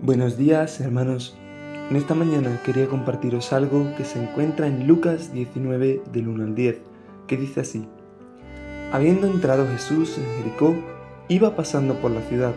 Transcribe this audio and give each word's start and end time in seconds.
Buenos 0.00 0.36
días 0.36 0.80
hermanos. 0.80 1.36
En 1.90 1.96
esta 1.96 2.14
mañana 2.14 2.60
quería 2.64 2.86
compartiros 2.86 3.52
algo 3.52 3.84
que 3.96 4.04
se 4.04 4.22
encuentra 4.22 4.68
en 4.68 4.86
Lucas 4.86 5.32
19 5.32 6.02
del 6.12 6.28
1 6.28 6.44
al 6.44 6.54
10, 6.54 6.76
que 7.26 7.36
dice 7.36 7.62
así. 7.62 7.84
Habiendo 8.92 9.26
entrado 9.26 9.66
Jesús 9.66 10.16
en 10.18 10.24
Jericó, 10.36 10.76
iba 11.26 11.56
pasando 11.56 11.94
por 11.94 12.12
la 12.12 12.22
ciudad, 12.22 12.54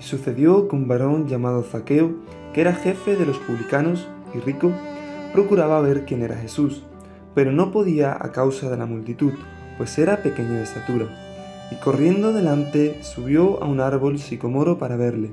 y 0.00 0.02
sucedió 0.02 0.66
que 0.66 0.74
un 0.74 0.88
varón 0.88 1.28
llamado 1.28 1.62
Zaqueo, 1.62 2.14
que 2.54 2.62
era 2.62 2.72
jefe 2.72 3.16
de 3.16 3.26
los 3.26 3.36
publicanos 3.36 4.08
y 4.34 4.38
rico, 4.38 4.72
procuraba 5.34 5.78
ver 5.82 6.06
quién 6.06 6.22
era 6.22 6.36
Jesús, 6.36 6.84
pero 7.34 7.52
no 7.52 7.70
podía 7.70 8.16
a 8.18 8.32
causa 8.32 8.70
de 8.70 8.78
la 8.78 8.86
multitud, 8.86 9.34
pues 9.76 9.98
era 9.98 10.22
pequeño 10.22 10.54
de 10.54 10.62
estatura, 10.62 11.68
y 11.70 11.74
corriendo 11.76 12.32
delante 12.32 13.02
subió 13.02 13.62
a 13.62 13.66
un 13.66 13.80
árbol 13.80 14.18
sicomoro 14.18 14.78
para 14.78 14.96
verle 14.96 15.32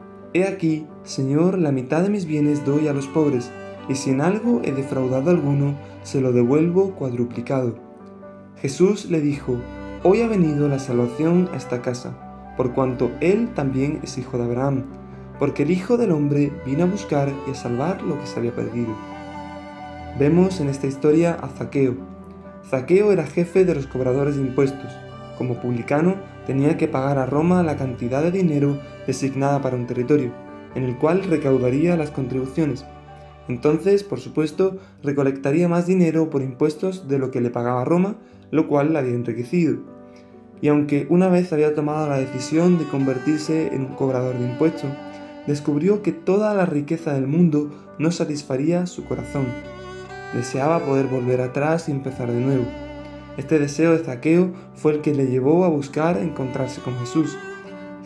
He 0.33 0.45
aquí, 0.45 0.87
Señor, 1.03 1.57
la 1.57 1.73
mitad 1.73 2.03
de 2.03 2.09
mis 2.09 2.25
bienes 2.25 2.65
doy 2.65 2.87
a 2.87 2.93
los 2.93 3.07
pobres, 3.07 3.51
y 3.89 3.95
si 3.95 4.11
en 4.11 4.21
algo 4.21 4.61
he 4.63 4.71
defraudado 4.71 5.29
a 5.29 5.33
alguno, 5.33 5.75
se 6.03 6.21
lo 6.21 6.31
devuelvo 6.31 6.95
cuadruplicado. 6.95 7.75
Jesús 8.61 9.09
le 9.11 9.19
dijo, 9.19 9.57
Hoy 10.03 10.21
ha 10.21 10.27
venido 10.27 10.69
la 10.69 10.79
salvación 10.79 11.49
a 11.51 11.57
esta 11.57 11.81
casa, 11.81 12.53
por 12.55 12.73
cuanto 12.73 13.11
él 13.19 13.53
también 13.53 13.99
es 14.03 14.17
hijo 14.17 14.37
de 14.37 14.45
Abraham, 14.45 14.85
porque 15.37 15.63
el 15.63 15.71
Hijo 15.71 15.97
del 15.97 16.11
Hombre 16.11 16.51
vino 16.65 16.83
a 16.83 16.87
buscar 16.87 17.29
y 17.47 17.51
a 17.51 17.55
salvar 17.55 18.01
lo 18.01 18.17
que 18.17 18.25
se 18.25 18.39
había 18.39 18.55
perdido. 18.55 18.95
Vemos 20.17 20.61
en 20.61 20.69
esta 20.69 20.87
historia 20.87 21.33
a 21.33 21.49
Zaqueo. 21.49 21.95
Zaqueo 22.69 23.11
era 23.11 23.25
jefe 23.25 23.65
de 23.65 23.75
los 23.75 23.87
cobradores 23.87 24.37
de 24.37 24.43
impuestos. 24.43 24.91
Como 25.37 25.59
publicano, 25.59 26.15
tenía 26.51 26.75
que 26.75 26.89
pagar 26.89 27.17
a 27.17 27.25
Roma 27.25 27.63
la 27.63 27.77
cantidad 27.77 28.21
de 28.21 28.29
dinero 28.29 28.77
designada 29.07 29.61
para 29.61 29.77
un 29.77 29.87
territorio, 29.87 30.33
en 30.75 30.83
el 30.83 30.97
cual 30.97 31.23
recaudaría 31.23 31.95
las 31.95 32.11
contribuciones. 32.11 32.83
Entonces, 33.47 34.03
por 34.03 34.19
supuesto, 34.19 34.77
recolectaría 35.01 35.69
más 35.69 35.87
dinero 35.87 36.29
por 36.29 36.41
impuestos 36.41 37.07
de 37.07 37.19
lo 37.19 37.31
que 37.31 37.39
le 37.39 37.51
pagaba 37.51 37.85
Roma, 37.85 38.17
lo 38.51 38.67
cual 38.67 38.91
la 38.91 38.99
había 38.99 39.13
enriquecido. 39.13 39.77
Y 40.61 40.67
aunque 40.67 41.07
una 41.09 41.29
vez 41.29 41.53
había 41.53 41.73
tomado 41.73 42.09
la 42.09 42.17
decisión 42.17 42.77
de 42.77 42.85
convertirse 42.89 43.73
en 43.73 43.85
un 43.85 43.95
cobrador 43.95 44.37
de 44.37 44.43
impuestos, 44.45 44.91
descubrió 45.47 46.03
que 46.03 46.11
toda 46.11 46.53
la 46.53 46.65
riqueza 46.65 47.13
del 47.13 47.27
mundo 47.27 47.71
no 47.97 48.11
satisfaría 48.11 48.87
su 48.87 49.05
corazón. 49.05 49.45
Deseaba 50.33 50.81
poder 50.81 51.05
volver 51.07 51.39
atrás 51.39 51.87
y 51.87 51.93
empezar 51.93 52.29
de 52.29 52.41
nuevo. 52.41 52.90
Este 53.37 53.59
deseo 53.59 53.93
de 53.93 54.03
Zaqueo 54.03 54.51
fue 54.75 54.93
el 54.93 55.01
que 55.01 55.13
le 55.13 55.27
llevó 55.27 55.63
a 55.63 55.69
buscar 55.69 56.17
encontrarse 56.17 56.81
con 56.81 56.97
Jesús. 56.99 57.37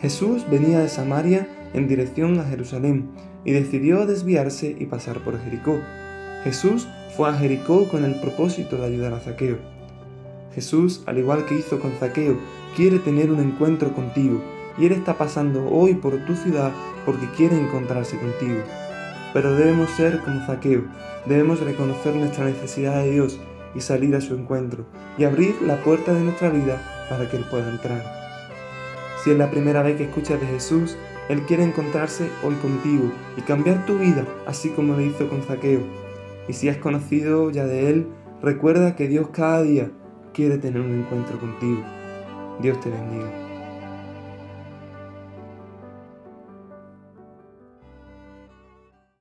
Jesús 0.00 0.44
venía 0.48 0.78
de 0.78 0.88
Samaria 0.88 1.48
en 1.74 1.88
dirección 1.88 2.38
a 2.38 2.44
Jerusalén 2.44 3.10
y 3.44 3.52
decidió 3.52 4.06
desviarse 4.06 4.76
y 4.78 4.86
pasar 4.86 5.18
por 5.24 5.40
Jericó. 5.42 5.80
Jesús 6.44 6.86
fue 7.16 7.28
a 7.28 7.34
Jericó 7.34 7.88
con 7.88 8.04
el 8.04 8.20
propósito 8.20 8.76
de 8.76 8.86
ayudar 8.86 9.14
a 9.14 9.20
Zaqueo. 9.20 9.58
Jesús, 10.54 11.02
al 11.06 11.18
igual 11.18 11.44
que 11.46 11.56
hizo 11.58 11.80
con 11.80 11.92
Zaqueo, 11.98 12.38
quiere 12.76 13.00
tener 13.00 13.30
un 13.30 13.40
encuentro 13.40 13.92
contigo 13.92 14.40
y 14.78 14.86
Él 14.86 14.92
está 14.92 15.18
pasando 15.18 15.68
hoy 15.68 15.94
por 15.94 16.24
tu 16.24 16.36
ciudad 16.36 16.70
porque 17.04 17.28
quiere 17.36 17.58
encontrarse 17.58 18.16
contigo. 18.16 18.62
Pero 19.32 19.54
debemos 19.56 19.90
ser 19.90 20.20
como 20.20 20.46
Zaqueo, 20.46 20.84
debemos 21.26 21.60
reconocer 21.60 22.14
nuestra 22.14 22.44
necesidad 22.44 23.02
de 23.02 23.10
Dios 23.10 23.40
y 23.76 23.80
salir 23.80 24.16
a 24.16 24.20
su 24.20 24.34
encuentro 24.34 24.86
y 25.18 25.24
abrir 25.24 25.60
la 25.62 25.82
puerta 25.82 26.12
de 26.12 26.20
nuestra 26.20 26.50
vida 26.50 27.06
para 27.08 27.28
que 27.28 27.36
Él 27.36 27.44
pueda 27.50 27.68
entrar. 27.68 28.02
Si 29.22 29.30
es 29.30 29.38
la 29.38 29.50
primera 29.50 29.82
vez 29.82 29.96
que 29.96 30.04
escuchas 30.04 30.40
de 30.40 30.46
Jesús, 30.46 30.96
Él 31.28 31.42
quiere 31.42 31.64
encontrarse 31.64 32.30
hoy 32.42 32.54
contigo 32.56 33.12
y 33.36 33.42
cambiar 33.42 33.84
tu 33.86 33.98
vida, 33.98 34.24
así 34.46 34.70
como 34.70 34.94
lo 34.94 35.00
hizo 35.00 35.28
con 35.28 35.42
Zaqueo. 35.42 35.80
Y 36.48 36.52
si 36.52 36.68
has 36.68 36.76
conocido 36.76 37.50
ya 37.50 37.66
de 37.66 37.90
Él, 37.90 38.06
recuerda 38.42 38.96
que 38.96 39.08
Dios 39.08 39.28
cada 39.32 39.62
día 39.62 39.90
quiere 40.32 40.58
tener 40.58 40.80
un 40.80 41.00
encuentro 41.00 41.38
contigo. 41.38 41.82
Dios 42.60 42.78
te 42.80 42.90
bendiga. 42.90 43.45